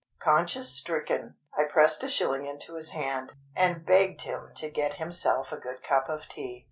Conscience 0.17 0.69
stricken, 0.69 1.35
I 1.55 1.65
pressed 1.65 2.03
a 2.03 2.09
shilling 2.09 2.47
into 2.47 2.73
his 2.73 2.89
hand, 2.89 3.33
and 3.55 3.85
begged 3.85 4.21
him 4.23 4.49
to 4.55 4.67
get 4.67 4.95
himself 4.95 5.51
a 5.51 5.57
good 5.59 5.83
cup 5.83 6.09
of 6.09 6.27
tea. 6.27 6.59